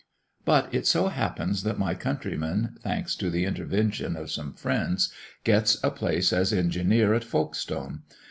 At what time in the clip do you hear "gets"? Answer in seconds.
5.43-5.77